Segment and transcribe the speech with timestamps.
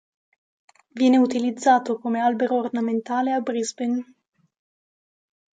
[0.89, 4.03] Viene utilizzato come albero ornamentale a Brisbane.